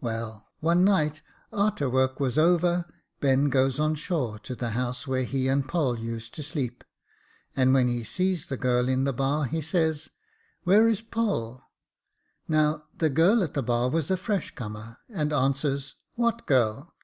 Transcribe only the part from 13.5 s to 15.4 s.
the bar was a fresh comer, and